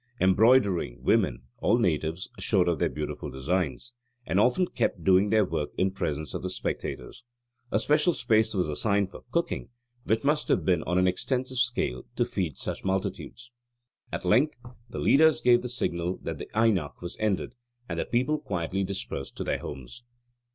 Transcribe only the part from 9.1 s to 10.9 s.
for cooking, which must have been